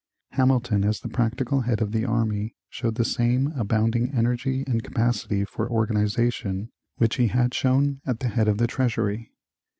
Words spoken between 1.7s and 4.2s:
of the army, showed the same abounding